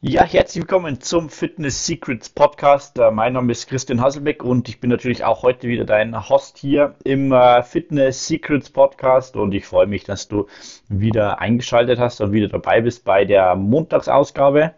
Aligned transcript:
Ja, 0.00 0.22
herzlich 0.22 0.62
willkommen 0.62 1.00
zum 1.00 1.28
Fitness 1.28 1.84
Secrets 1.84 2.28
Podcast. 2.28 3.00
Äh, 3.00 3.10
mein 3.10 3.32
Name 3.32 3.50
ist 3.50 3.66
Christian 3.66 4.00
Hasselbeck 4.00 4.44
und 4.44 4.68
ich 4.68 4.78
bin 4.78 4.90
natürlich 4.90 5.24
auch 5.24 5.42
heute 5.42 5.66
wieder 5.66 5.84
dein 5.84 6.28
Host 6.28 6.56
hier 6.56 6.94
im 7.02 7.32
äh, 7.32 7.64
Fitness 7.64 8.28
Secrets 8.28 8.70
Podcast 8.70 9.34
und 9.34 9.52
ich 9.54 9.66
freue 9.66 9.88
mich, 9.88 10.04
dass 10.04 10.28
du 10.28 10.46
wieder 10.88 11.40
eingeschaltet 11.40 11.98
hast 11.98 12.20
und 12.20 12.30
wieder 12.30 12.46
dabei 12.46 12.80
bist 12.80 13.04
bei 13.04 13.24
der 13.24 13.56
Montagsausgabe. 13.56 14.72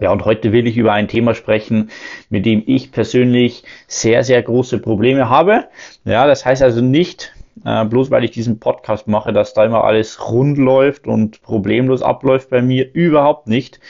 Ja, 0.00 0.10
und 0.10 0.24
heute 0.24 0.50
will 0.50 0.66
ich 0.66 0.76
über 0.76 0.94
ein 0.94 1.06
Thema 1.06 1.34
sprechen, 1.34 1.92
mit 2.28 2.44
dem 2.44 2.64
ich 2.66 2.90
persönlich 2.90 3.62
sehr, 3.86 4.24
sehr 4.24 4.42
große 4.42 4.80
Probleme 4.80 5.28
habe. 5.28 5.68
Ja, 6.04 6.26
das 6.26 6.44
heißt 6.44 6.64
also 6.64 6.80
nicht, 6.80 7.32
äh, 7.64 7.84
bloß 7.84 8.10
weil 8.10 8.24
ich 8.24 8.30
diesen 8.30 8.58
Podcast 8.60 9.08
mache, 9.08 9.32
dass 9.32 9.54
da 9.54 9.64
immer 9.64 9.84
alles 9.84 10.30
rund 10.30 10.58
läuft 10.58 11.06
und 11.06 11.42
problemlos 11.42 12.02
abläuft 12.02 12.50
bei 12.50 12.62
mir, 12.62 12.92
überhaupt 12.94 13.46
nicht. 13.46 13.80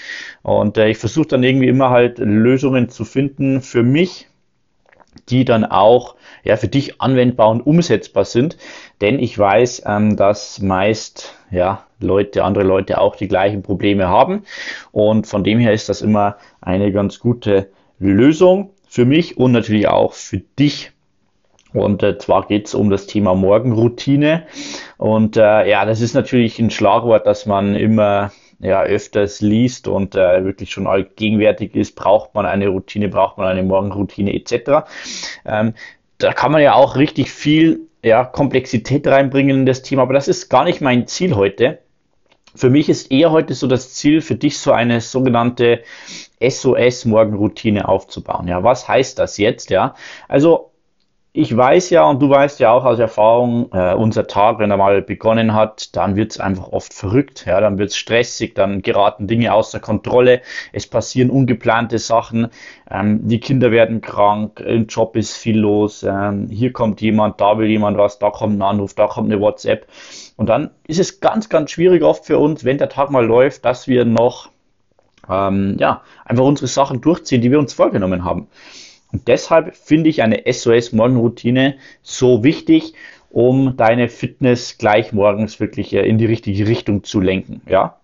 Und 0.42 0.76
äh, 0.76 0.88
ich 0.88 0.98
versuche 0.98 1.28
dann 1.28 1.42
irgendwie 1.42 1.68
immer 1.68 1.90
halt 1.90 2.18
Lösungen 2.18 2.88
zu 2.88 3.04
finden 3.04 3.60
für 3.60 3.82
mich, 3.82 4.28
die 5.28 5.44
dann 5.44 5.64
auch 5.64 6.16
ja, 6.44 6.56
für 6.56 6.68
dich 6.68 7.00
anwendbar 7.00 7.50
und 7.50 7.60
umsetzbar 7.60 8.24
sind. 8.24 8.56
Denn 9.00 9.18
ich 9.18 9.38
weiß, 9.38 9.82
ähm, 9.86 10.16
dass 10.16 10.60
meist 10.60 11.34
ja, 11.50 11.84
Leute, 12.00 12.44
andere 12.44 12.64
Leute 12.64 13.00
auch 13.00 13.16
die 13.16 13.28
gleichen 13.28 13.62
Probleme 13.62 14.08
haben. 14.08 14.44
Und 14.92 15.26
von 15.26 15.44
dem 15.44 15.58
her 15.58 15.72
ist 15.72 15.88
das 15.88 16.02
immer 16.02 16.36
eine 16.60 16.92
ganz 16.92 17.18
gute 17.18 17.70
Lösung 17.98 18.70
für 18.88 19.04
mich 19.04 19.36
und 19.36 19.52
natürlich 19.52 19.88
auch 19.88 20.14
für 20.14 20.38
dich 20.38 20.92
und 21.72 22.02
äh, 22.02 22.18
zwar 22.18 22.46
geht 22.46 22.66
es 22.66 22.74
um 22.74 22.90
das 22.90 23.06
Thema 23.06 23.34
Morgenroutine. 23.34 24.46
Und 24.96 25.36
äh, 25.36 25.68
ja, 25.68 25.84
das 25.84 26.00
ist 26.00 26.14
natürlich 26.14 26.58
ein 26.58 26.70
Schlagwort, 26.70 27.26
das 27.26 27.46
man 27.46 27.74
immer 27.74 28.32
ja, 28.60 28.82
öfters 28.82 29.40
liest 29.40 29.88
und 29.88 30.14
äh, 30.14 30.44
wirklich 30.44 30.70
schon 30.70 30.86
allgegenwärtig 30.86 31.74
ist. 31.74 31.96
Braucht 31.96 32.34
man 32.34 32.46
eine 32.46 32.68
Routine, 32.68 33.08
braucht 33.08 33.38
man 33.38 33.48
eine 33.48 33.62
Morgenroutine 33.62 34.34
etc. 34.34 34.86
Ähm, 35.46 35.74
da 36.18 36.32
kann 36.32 36.52
man 36.52 36.62
ja 36.62 36.74
auch 36.74 36.96
richtig 36.96 37.30
viel 37.30 37.80
ja, 38.02 38.24
Komplexität 38.24 39.06
reinbringen 39.06 39.60
in 39.60 39.66
das 39.66 39.82
Thema, 39.82 40.02
aber 40.02 40.14
das 40.14 40.28
ist 40.28 40.48
gar 40.48 40.64
nicht 40.64 40.80
mein 40.80 41.06
Ziel 41.06 41.34
heute. 41.34 41.78
Für 42.54 42.68
mich 42.68 42.88
ist 42.88 43.12
eher 43.12 43.30
heute 43.30 43.54
so 43.54 43.66
das 43.66 43.94
Ziel, 43.94 44.20
für 44.20 44.34
dich 44.34 44.58
so 44.58 44.72
eine 44.72 45.00
sogenannte 45.00 45.82
SOS-Morgenroutine 46.40 47.86
aufzubauen. 47.86 48.48
Ja, 48.48 48.64
was 48.64 48.88
heißt 48.88 49.18
das 49.18 49.38
jetzt? 49.38 49.70
Ja, 49.70 49.94
also 50.26 50.69
ich 51.32 51.56
weiß 51.56 51.90
ja 51.90 52.02
und 52.04 52.20
du 52.20 52.28
weißt 52.28 52.58
ja 52.58 52.72
auch 52.72 52.84
aus 52.84 52.98
Erfahrung, 52.98 53.70
äh, 53.72 53.94
unser 53.94 54.26
Tag, 54.26 54.58
wenn 54.58 54.72
er 54.72 54.76
mal 54.76 55.00
begonnen 55.00 55.54
hat, 55.54 55.94
dann 55.94 56.16
wird 56.16 56.32
es 56.32 56.40
einfach 56.40 56.72
oft 56.72 56.92
verrückt, 56.92 57.44
ja, 57.46 57.60
dann 57.60 57.78
wird 57.78 57.90
es 57.90 57.96
stressig, 57.96 58.56
dann 58.56 58.82
geraten 58.82 59.28
Dinge 59.28 59.54
außer 59.54 59.78
Kontrolle, 59.78 60.42
es 60.72 60.88
passieren 60.88 61.30
ungeplante 61.30 61.98
Sachen, 61.98 62.48
ähm, 62.90 63.28
die 63.28 63.38
Kinder 63.38 63.70
werden 63.70 64.00
krank, 64.00 64.58
im 64.58 64.86
Job 64.86 65.14
ist 65.14 65.36
viel 65.36 65.58
los, 65.58 66.02
ähm, 66.02 66.48
hier 66.50 66.72
kommt 66.72 67.00
jemand, 67.00 67.40
da 67.40 67.58
will 67.58 67.68
jemand 67.68 67.96
was, 67.96 68.18
da 68.18 68.30
kommt 68.30 68.58
ein 68.58 68.62
Anruf, 68.62 68.94
da 68.94 69.06
kommt 69.06 69.30
eine 69.30 69.40
WhatsApp 69.40 69.86
und 70.36 70.48
dann 70.48 70.70
ist 70.88 70.98
es 70.98 71.20
ganz, 71.20 71.48
ganz 71.48 71.70
schwierig 71.70 72.02
oft 72.02 72.26
für 72.26 72.38
uns, 72.38 72.64
wenn 72.64 72.78
der 72.78 72.88
Tag 72.88 73.10
mal 73.12 73.24
läuft, 73.24 73.64
dass 73.64 73.86
wir 73.86 74.04
noch 74.04 74.50
ähm, 75.28 75.76
ja, 75.78 76.02
einfach 76.24 76.44
unsere 76.44 76.66
Sachen 76.66 77.00
durchziehen, 77.00 77.40
die 77.40 77.52
wir 77.52 77.60
uns 77.60 77.72
vorgenommen 77.72 78.24
haben. 78.24 78.48
Und 79.12 79.28
deshalb 79.28 79.76
finde 79.76 80.10
ich 80.10 80.22
eine 80.22 80.42
SOS-Morgenroutine 80.50 81.76
so 82.02 82.44
wichtig, 82.44 82.94
um 83.30 83.76
deine 83.76 84.08
Fitness 84.08 84.78
gleich 84.78 85.12
morgens 85.12 85.60
wirklich 85.60 85.92
äh, 85.92 86.06
in 86.06 86.18
die 86.18 86.26
richtige 86.26 86.66
Richtung 86.66 87.04
zu 87.04 87.20
lenken. 87.20 87.62
Ja? 87.68 88.00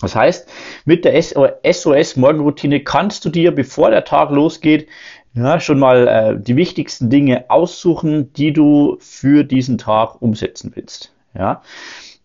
Das 0.00 0.16
heißt, 0.16 0.48
mit 0.84 1.04
der 1.04 1.20
SOS-Morgenroutine 1.20 2.80
kannst 2.80 3.24
du 3.24 3.28
dir, 3.28 3.52
bevor 3.52 3.90
der 3.90 4.04
Tag 4.04 4.30
losgeht, 4.30 4.88
ja, 5.34 5.60
schon 5.60 5.78
mal 5.78 6.08
äh, 6.08 6.40
die 6.40 6.56
wichtigsten 6.56 7.10
Dinge 7.10 7.44
aussuchen, 7.50 8.32
die 8.32 8.52
du 8.52 8.96
für 9.00 9.44
diesen 9.44 9.78
Tag 9.78 10.20
umsetzen 10.20 10.72
willst. 10.74 11.12
Ja? 11.34 11.62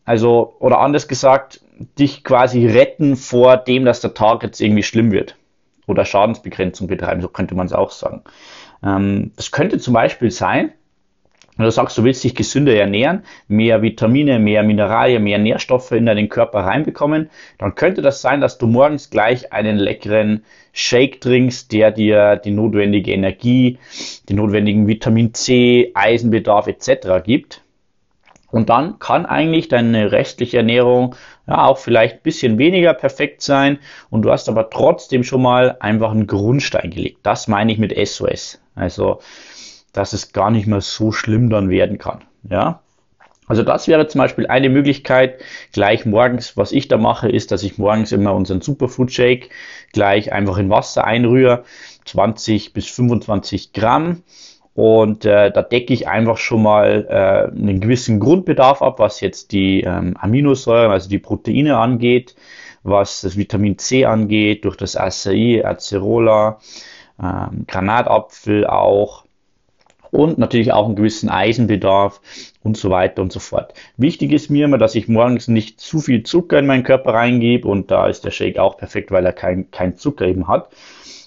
Also, 0.05 0.55
oder 0.59 0.79
anders 0.79 1.07
gesagt, 1.07 1.61
dich 1.99 2.23
quasi 2.23 2.65
retten 2.65 3.15
vor 3.15 3.57
dem, 3.57 3.85
dass 3.85 4.01
der 4.01 4.13
Tag 4.13 4.43
jetzt 4.43 4.61
irgendwie 4.61 4.83
schlimm 4.83 5.11
wird 5.11 5.35
oder 5.87 6.05
Schadensbegrenzung 6.05 6.87
betreiben, 6.87 7.21
so 7.21 7.27
könnte 7.27 7.55
man 7.55 7.67
es 7.67 7.73
auch 7.73 7.91
sagen. 7.91 8.23
Ähm, 8.83 9.31
könnte 9.51 9.79
zum 9.79 9.93
Beispiel 9.93 10.31
sein, 10.31 10.71
wenn 11.57 11.65
du 11.65 11.71
sagst, 11.71 11.97
du 11.97 12.03
willst 12.03 12.23
dich 12.23 12.35
gesünder 12.35 12.75
ernähren, 12.75 13.23
mehr 13.47 13.81
Vitamine, 13.81 14.39
mehr 14.39 14.63
Mineralien, 14.63 15.23
mehr 15.23 15.37
Nährstoffe 15.37 15.91
in 15.93 16.05
deinen 16.05 16.27
Körper 16.27 16.59
reinbekommen, 16.59 17.29
dann 17.57 17.75
könnte 17.75 18.01
das 18.01 18.21
sein, 18.21 18.41
dass 18.41 18.57
du 18.57 18.67
morgens 18.67 19.09
gleich 19.09 19.53
einen 19.53 19.77
leckeren 19.77 20.43
Shake 20.73 21.21
trinkst, 21.21 21.71
der 21.71 21.91
dir 21.91 22.35
die 22.35 22.51
notwendige 22.51 23.13
Energie, 23.13 23.79
die 24.27 24.33
notwendigen 24.33 24.87
Vitamin 24.87 25.33
C, 25.33 25.91
Eisenbedarf 25.93 26.67
etc. 26.67 27.23
gibt. 27.23 27.61
Und 28.55 28.69
dann 28.69 28.99
kann 28.99 29.25
eigentlich 29.25 29.67
deine 29.67 30.13
restliche 30.13 30.55
Ernährung 30.55 31.17
ja 31.45 31.65
auch 31.65 31.77
vielleicht 31.77 32.15
ein 32.15 32.23
bisschen 32.23 32.57
weniger 32.57 32.93
perfekt 32.93 33.41
sein 33.41 33.79
und 34.09 34.21
du 34.21 34.31
hast 34.31 34.47
aber 34.47 34.69
trotzdem 34.69 35.25
schon 35.25 35.41
mal 35.41 35.75
einfach 35.81 36.11
einen 36.11 36.25
Grundstein 36.25 36.89
gelegt. 36.89 37.17
Das 37.23 37.49
meine 37.49 37.73
ich 37.73 37.79
mit 37.79 37.93
SOS. 38.07 38.61
Also, 38.73 39.19
dass 39.91 40.13
es 40.13 40.31
gar 40.31 40.51
nicht 40.51 40.67
mehr 40.67 40.79
so 40.79 41.11
schlimm 41.11 41.49
dann 41.49 41.69
werden 41.69 41.97
kann. 41.97 42.23
Ja. 42.49 42.79
Also 43.45 43.61
das 43.61 43.89
wäre 43.89 44.07
zum 44.07 44.19
Beispiel 44.19 44.47
eine 44.47 44.69
Möglichkeit, 44.69 45.41
gleich 45.73 46.05
morgens, 46.05 46.55
was 46.55 46.71
ich 46.71 46.87
da 46.87 46.95
mache, 46.95 47.27
ist, 47.27 47.51
dass 47.51 47.61
ich 47.61 47.77
morgens 47.77 48.13
immer 48.13 48.33
unseren 48.33 48.61
Superfood 48.61 49.11
Shake 49.11 49.49
gleich 49.91 50.31
einfach 50.31 50.57
in 50.59 50.69
Wasser 50.69 51.03
einrühre, 51.03 51.65
20 52.05 52.71
bis 52.71 52.87
25 52.87 53.73
Gramm 53.73 54.23
und 54.75 55.23
äh, 55.23 55.51
da 55.51 55.61
decke 55.61 55.93
ich 55.93 56.09
einfach 56.09 56.37
schon 56.37 56.61
mal 56.61 57.07
äh, 57.09 57.57
einen 57.57 57.79
gewissen 57.79 58.19
Grundbedarf 58.19 58.81
ab, 58.81 58.99
was 58.99 59.21
jetzt 59.21 59.53
die 59.53 59.81
ähm, 59.81 60.15
Aminosäuren, 60.19 60.91
also 60.91 61.09
die 61.09 61.17
Proteine 61.17 61.77
angeht, 61.77 62.35
was 62.83 63.21
das 63.21 63.37
Vitamin 63.37 63.77
C 63.77 64.03
angeht, 64.03 64.65
durch 64.65 64.75
das 64.75 64.97
Acai, 64.97 65.63
Acerola, 65.65 66.59
ähm, 67.23 67.63
Granatapfel 67.67 68.67
auch 68.67 69.23
und 70.11 70.37
natürlich 70.37 70.73
auch 70.73 70.87
einen 70.87 70.97
gewissen 70.97 71.29
Eisenbedarf 71.29 72.19
und 72.61 72.75
so 72.75 72.89
weiter 72.89 73.21
und 73.21 73.31
so 73.31 73.39
fort. 73.39 73.73
Wichtig 73.95 74.33
ist 74.33 74.49
mir 74.49 74.65
immer, 74.65 74.77
dass 74.77 74.95
ich 74.95 75.07
morgens 75.07 75.47
nicht 75.47 75.79
zu 75.79 75.99
viel 75.99 76.23
Zucker 76.23 76.59
in 76.59 76.65
meinen 76.65 76.83
Körper 76.83 77.13
reingebe 77.13 77.65
und 77.65 77.91
da 77.91 78.07
ist 78.07 78.25
der 78.25 78.31
Shake 78.31 78.59
auch 78.59 78.77
perfekt, 78.77 79.11
weil 79.11 79.25
er 79.25 79.33
kein, 79.33 79.71
kein 79.71 79.95
Zucker 79.95 80.25
eben 80.25 80.49
hat. 80.49 80.69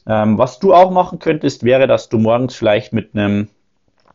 Ähm, 0.08 0.38
was 0.38 0.58
du 0.58 0.74
auch 0.74 0.90
machen 0.90 1.18
könntest, 1.18 1.64
wäre, 1.64 1.86
dass 1.86 2.08
du 2.08 2.18
morgens 2.18 2.56
vielleicht 2.56 2.92
mit 2.92 3.14
einem, 3.14 3.48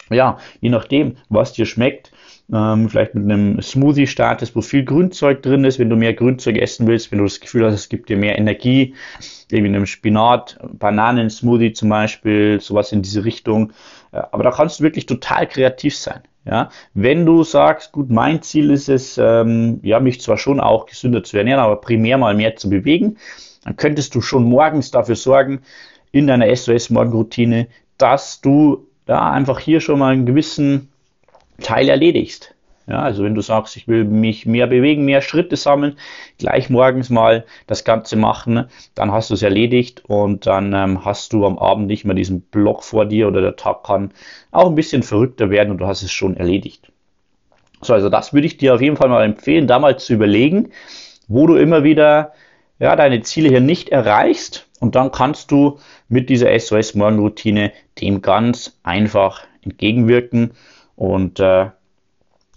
ja, 0.09 0.37
je 0.59 0.69
nachdem, 0.69 1.17
was 1.29 1.53
dir 1.53 1.65
schmeckt, 1.65 2.11
ähm, 2.51 2.89
vielleicht 2.89 3.15
mit 3.15 3.23
einem 3.23 3.61
Smoothie 3.61 4.07
startest, 4.07 4.55
wo 4.55 4.61
viel 4.61 4.83
Grünzeug 4.83 5.41
drin 5.43 5.63
ist, 5.63 5.79
wenn 5.79 5.89
du 5.89 5.95
mehr 5.95 6.13
Grünzeug 6.13 6.57
essen 6.57 6.87
willst, 6.87 7.11
wenn 7.11 7.19
du 7.19 7.23
das 7.25 7.39
Gefühl 7.39 7.65
hast, 7.65 7.75
es 7.75 7.89
gibt 7.89 8.09
dir 8.09 8.17
mehr 8.17 8.37
Energie, 8.37 8.95
irgendwie 9.49 9.75
einem 9.75 9.85
Spinat, 9.85 10.57
Bananen-Smoothie 10.73 11.73
zum 11.73 11.89
Beispiel, 11.89 12.59
sowas 12.59 12.91
in 12.91 13.01
diese 13.01 13.23
Richtung. 13.23 13.71
Äh, 14.11 14.21
aber 14.31 14.43
da 14.43 14.51
kannst 14.51 14.79
du 14.79 14.83
wirklich 14.83 15.05
total 15.05 15.47
kreativ 15.47 15.95
sein. 15.95 16.21
Ja, 16.45 16.71
wenn 16.93 17.25
du 17.25 17.43
sagst, 17.43 17.93
gut, 17.93 18.09
mein 18.09 18.41
Ziel 18.41 18.69
ist 18.69 18.89
es, 18.89 19.17
ähm, 19.17 19.79
ja, 19.81 20.01
mich 20.01 20.19
zwar 20.19 20.37
schon 20.37 20.59
auch 20.59 20.87
gesünder 20.87 21.23
zu 21.23 21.37
ernähren, 21.37 21.61
aber 21.61 21.77
primär 21.77 22.17
mal 22.17 22.35
mehr 22.35 22.57
zu 22.57 22.69
bewegen, 22.69 23.15
dann 23.63 23.75
könntest 23.75 24.16
du 24.16 24.22
schon 24.22 24.44
morgens 24.44 24.91
dafür 24.91 25.16
sorgen, 25.16 25.62
in 26.12 26.28
deiner 26.28 26.53
SOS-Morgenroutine, 26.56 27.68
dass 27.97 28.41
du 28.41 28.88
da 29.06 29.31
einfach 29.31 29.59
hier 29.59 29.81
schon 29.81 30.00
mal 30.00 30.13
einen 30.13 30.25
gewissen 30.25 30.90
Teil 31.62 31.90
erledigst. 31.90 32.53
Ja, 32.85 33.00
also 33.00 33.23
wenn 33.23 33.34
du 33.34 33.41
sagst, 33.41 33.78
ich 33.78 33.88
will 33.88 34.03
mich 34.03 34.46
mehr 34.46 34.68
bewegen, 34.68 35.06
mehr 35.06 35.22
Schritte 35.22 35.56
sammeln, 35.56 35.97
gleich 36.38 36.69
morgens 36.69 37.09
mal 37.09 37.46
das 37.66 37.85
Ganze 37.85 38.18
machen, 38.18 38.66
dann 38.94 39.12
hast 39.13 39.29
du 39.29 39.35
es 39.35 39.41
erledigt 39.41 40.03
und 40.05 40.46
dann 40.46 40.73
ähm, 40.73 41.05
hast 41.05 41.32
du 41.32 41.46
am 41.46 41.58
Abend 41.58 41.87
nicht 41.87 42.03
mehr 42.03 42.16
diesen 42.16 42.41
Block 42.41 42.84
vor 42.84 43.05
dir 43.05 43.29
oder 43.29 43.40
der 43.40 43.55
Tag 43.55 43.84
kann 43.84 44.11
auch 44.52 44.67
ein 44.67 44.76
bisschen 44.76 45.02
verrückter 45.02 45.49
werden 45.49 45.72
und 45.72 45.78
du 45.78 45.87
hast 45.87 46.03
es 46.03 46.11
schon 46.11 46.35
erledigt. 46.35 46.91
So, 47.82 47.93
also 47.93 48.09
das 48.09 48.34
würde 48.34 48.47
ich 48.47 48.58
dir 48.58 48.76
auf 48.76 48.82
jeden 48.82 48.97
Fall 48.97 49.09
mal 49.09 49.23
empfehlen, 49.23 49.67
da 49.67 49.79
mal 49.79 49.97
zu 49.97 50.14
überlegen, 50.14 50.72
wo 51.29 51.47
du 51.47 51.55
immer 51.55 51.85
wieder 51.85 52.34
ja, 52.84 52.97
deine 52.97 53.22
Ziele 53.22 53.47
hier 53.47 53.62
nicht 53.62 53.90
erreichst 53.90 54.68
und 54.82 54.96
dann 54.96 55.14
kannst 55.14 55.52
du 55.52 55.80
mit 56.09 56.30
dieser 56.30 56.59
SOS-Morgenroutine 56.59 57.72
dem 58.02 58.22
ganz 58.22 58.78
einfach 58.84 59.40
entgegenwirken 59.62 60.52
und 60.97 61.40
äh, 61.40 61.70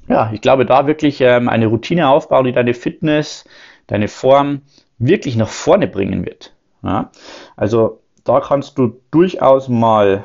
ja, 0.08 0.30
ich 0.32 0.40
glaube, 0.40 0.66
da 0.66 0.88
wirklich 0.88 1.20
ähm, 1.20 1.48
eine 1.48 1.68
Routine 1.68 2.08
aufbauen, 2.08 2.44
die 2.44 2.52
deine 2.52 2.74
Fitness, 2.74 3.44
deine 3.86 4.08
Form 4.08 4.62
wirklich 4.98 5.36
nach 5.36 5.48
vorne 5.48 5.86
bringen 5.86 6.26
wird. 6.26 6.54
Ja? 6.82 7.12
Also 7.56 8.00
da 8.24 8.40
kannst 8.40 8.78
du 8.78 9.00
durchaus 9.12 9.68
mal 9.68 10.24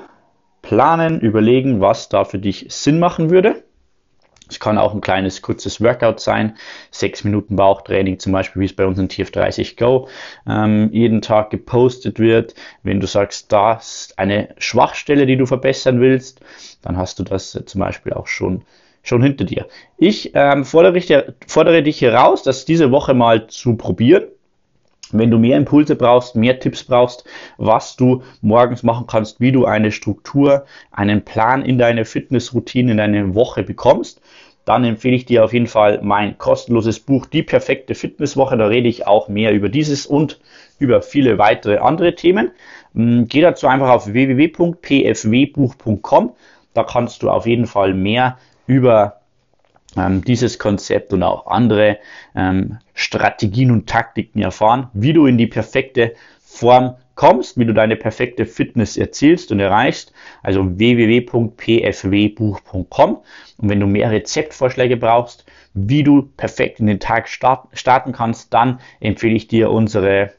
planen, 0.63 1.19
überlegen, 1.19 1.79
was 1.79 2.09
da 2.09 2.23
für 2.25 2.39
dich 2.39 2.65
Sinn 2.69 2.97
machen 2.97 3.29
würde. 3.29 3.63
Es 4.51 4.59
kann 4.59 4.77
auch 4.77 4.93
ein 4.93 5.01
kleines, 5.01 5.41
kurzes 5.41 5.81
Workout 5.81 6.19
sein. 6.19 6.57
Sechs 6.91 7.23
Minuten 7.23 7.55
Bauchtraining 7.55 8.19
zum 8.19 8.33
Beispiel, 8.33 8.61
wie 8.61 8.65
es 8.65 8.75
bei 8.75 8.85
uns 8.85 8.99
in 8.99 9.07
TF30 9.07 9.77
Go 9.77 10.09
ähm, 10.47 10.89
jeden 10.91 11.21
Tag 11.21 11.49
gepostet 11.49 12.19
wird. 12.19 12.53
Wenn 12.83 12.99
du 12.99 13.07
sagst, 13.07 13.51
das 13.51 14.07
ist 14.07 14.19
eine 14.19 14.49
Schwachstelle, 14.57 15.25
die 15.25 15.37
du 15.37 15.45
verbessern 15.45 16.01
willst, 16.01 16.41
dann 16.81 16.97
hast 16.97 17.17
du 17.19 17.23
das 17.23 17.55
äh, 17.55 17.65
zum 17.65 17.79
Beispiel 17.79 18.13
auch 18.13 18.27
schon 18.27 18.63
schon 19.03 19.23
hinter 19.23 19.45
dir. 19.45 19.67
Ich 19.97 20.31
ähm, 20.35 20.63
fordere, 20.63 21.33
fordere 21.47 21.81
dich 21.81 22.01
heraus, 22.01 22.43
das 22.43 22.65
diese 22.65 22.91
Woche 22.91 23.15
mal 23.15 23.47
zu 23.47 23.75
probieren. 23.75 24.25
Wenn 25.13 25.31
du 25.31 25.37
mehr 25.37 25.57
Impulse 25.57 25.95
brauchst, 25.95 26.35
mehr 26.35 26.59
Tipps 26.59 26.83
brauchst, 26.83 27.23
was 27.57 27.95
du 27.95 28.23
morgens 28.41 28.83
machen 28.83 29.07
kannst, 29.07 29.39
wie 29.39 29.51
du 29.51 29.65
eine 29.65 29.91
Struktur, 29.91 30.65
einen 30.91 31.23
Plan 31.23 31.63
in 31.63 31.77
deine 31.77 32.05
Fitnessroutine, 32.05 32.91
in 32.91 32.97
deine 32.97 33.35
Woche 33.35 33.63
bekommst, 33.63 34.21
dann 34.65 34.83
empfehle 34.83 35.15
ich 35.15 35.25
dir 35.25 35.43
auf 35.43 35.53
jeden 35.53 35.65
Fall 35.67 35.99
mein 36.03 36.37
kostenloses 36.37 36.99
Buch 36.99 37.25
Die 37.25 37.41
perfekte 37.43 37.95
Fitnesswoche. 37.95 38.57
Da 38.57 38.67
rede 38.67 38.87
ich 38.87 39.07
auch 39.07 39.27
mehr 39.27 39.51
über 39.53 39.69
dieses 39.69 40.05
und 40.05 40.39
über 40.77 41.01
viele 41.01 41.39
weitere 41.39 41.77
andere 41.77 42.13
Themen. 42.15 42.51
Hm, 42.93 43.27
geh 43.27 43.41
dazu 43.41 43.67
einfach 43.67 43.89
auf 43.89 44.13
www.pfwbuch.com. 44.13 46.33
Da 46.73 46.83
kannst 46.83 47.23
du 47.23 47.29
auf 47.29 47.45
jeden 47.47 47.65
Fall 47.65 47.93
mehr 47.93 48.37
über 48.67 49.20
ähm, 49.97 50.23
dieses 50.23 50.59
Konzept 50.59 51.11
und 51.13 51.23
auch 51.23 51.47
andere 51.47 51.97
ähm, 52.35 52.77
Strategien 52.93 53.71
und 53.71 53.87
Taktiken 53.87 54.41
erfahren, 54.41 54.89
wie 54.93 55.13
du 55.13 55.25
in 55.25 55.37
die 55.37 55.47
perfekte 55.47 56.13
Form 56.39 56.95
kommst, 57.15 57.57
wie 57.57 57.65
du 57.65 57.73
deine 57.73 57.95
perfekte 57.95 58.45
Fitness 58.45 58.97
erzielst 58.97 59.51
und 59.51 59.59
erreichst. 59.59 60.13
Also 60.43 60.77
www.pfwbuch.com. 60.77 63.17
Und 63.57 63.69
wenn 63.69 63.79
du 63.79 63.87
mehr 63.87 64.11
Rezeptvorschläge 64.11 64.97
brauchst, 64.97 65.45
wie 65.73 66.03
du 66.03 66.23
perfekt 66.23 66.79
in 66.79 66.85
den 66.87 66.99
Tag 66.99 67.29
starten 67.29 68.11
kannst, 68.11 68.53
dann 68.53 68.79
empfehle 68.99 69.35
ich 69.35 69.47
dir 69.47 69.71
unsere 69.71 70.33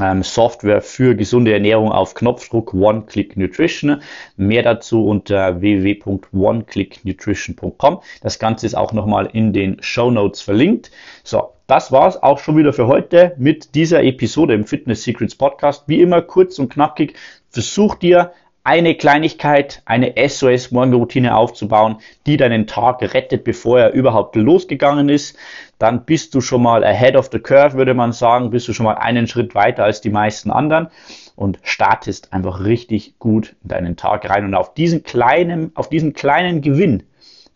ähm, 0.00 0.22
Software 0.22 0.80
für 0.82 1.14
gesunde 1.14 1.52
Ernährung 1.52 1.92
auf 1.92 2.14
Knopfdruck 2.14 2.72
One 2.74 3.02
Click 3.02 3.36
Nutrition. 3.36 4.02
Mehr 4.36 4.62
dazu 4.62 5.06
unter 5.06 5.60
www.oneclicknutrition.com. 5.60 8.00
Das 8.22 8.38
Ganze 8.38 8.66
ist 8.66 8.74
auch 8.74 8.92
nochmal 8.92 9.28
in 9.32 9.52
den 9.52 9.82
Show 9.82 10.10
Notes 10.10 10.40
verlinkt. 10.40 10.90
So, 11.24 11.50
das 11.66 11.92
war's 11.92 12.22
auch 12.22 12.38
schon 12.38 12.56
wieder 12.56 12.72
für 12.72 12.86
heute 12.86 13.34
mit 13.38 13.74
dieser 13.74 14.02
Episode 14.02 14.54
im 14.54 14.66
Fitness 14.66 15.02
Secrets 15.04 15.34
Podcast. 15.34 15.84
Wie 15.86 16.00
immer 16.00 16.22
kurz 16.22 16.58
und 16.58 16.72
knackig. 16.72 17.14
Versuch 17.50 17.94
dir 17.94 18.32
eine 18.70 18.94
Kleinigkeit, 18.94 19.82
eine 19.84 20.14
SOS-Morgenroutine 20.16 21.34
aufzubauen, 21.34 21.96
die 22.24 22.36
deinen 22.36 22.68
Tag 22.68 23.02
rettet, 23.02 23.42
bevor 23.42 23.80
er 23.80 23.92
überhaupt 23.94 24.36
losgegangen 24.36 25.08
ist, 25.08 25.36
dann 25.80 26.04
bist 26.04 26.36
du 26.36 26.40
schon 26.40 26.62
mal 26.62 26.84
ahead 26.84 27.16
of 27.16 27.30
the 27.32 27.40
curve, 27.40 27.76
würde 27.76 27.94
man 27.94 28.12
sagen, 28.12 28.50
bist 28.50 28.68
du 28.68 28.72
schon 28.72 28.84
mal 28.84 28.94
einen 28.94 29.26
Schritt 29.26 29.56
weiter 29.56 29.82
als 29.82 30.02
die 30.02 30.10
meisten 30.10 30.52
anderen 30.52 30.86
und 31.34 31.58
startest 31.64 32.32
einfach 32.32 32.64
richtig 32.64 33.18
gut 33.18 33.56
in 33.64 33.70
deinen 33.70 33.96
Tag 33.96 34.30
rein. 34.30 34.44
Und 34.44 34.54
auf 34.54 34.72
diesen 34.72 35.02
kleinen, 35.02 35.72
auf 35.74 35.88
diesen 35.88 36.12
kleinen 36.12 36.60
Gewinn, 36.60 37.02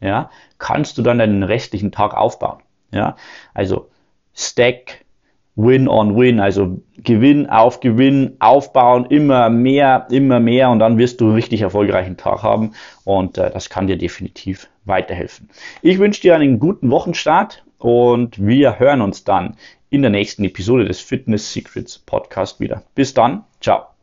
ja, 0.01 0.31
kannst 0.59 0.99
du 0.99 1.03
dann 1.03 1.19
deinen 1.19 1.45
restlichen 1.45 1.93
Tag 1.93 2.15
aufbauen, 2.15 2.59
ja, 2.91 3.15
also 3.55 3.89
Stack 4.35 5.04
Win 5.57 5.89
on 5.89 6.17
Win, 6.17 6.41
also 6.41 6.83
Gewinn 6.99 7.49
auf 7.49 7.81
Gewinn 7.81 8.37
aufbauen, 8.41 9.07
immer 9.07 9.51
mehr, 9.51 10.07
immer 10.11 10.41
mehr 10.41 10.71
und 10.71 10.81
dann 10.81 10.99
wirst 10.99 11.21
du 11.21 11.27
einen 11.27 11.35
richtig 11.35 11.61
erfolgreichen 11.61 12.17
Tag 12.17 12.43
haben 12.43 12.73
und 13.05 13.39
äh, 13.39 13.51
das 13.51 13.71
kann 13.71 13.87
dir 13.87 13.97
definitiv 13.97 14.69
weiterhelfen. 14.85 15.49
Ich 15.83 15.99
wünsche 15.99 16.23
dir 16.23 16.35
einen 16.35 16.59
guten 16.59 16.91
Wochenstart 16.91 17.65
und 17.79 18.45
wir 18.45 18.79
hören 18.79 19.01
uns 19.01 19.25
dann 19.25 19.57
in 19.91 20.03
der 20.03 20.11
nächsten 20.11 20.45
Episode 20.45 20.87
des 20.87 21.01
Fitness 21.01 21.53
Secrets 21.53 21.99
Podcast 21.99 22.59
wieder. 22.59 22.83
Bis 22.95 23.15
dann, 23.15 23.45
ciao. 23.61 23.94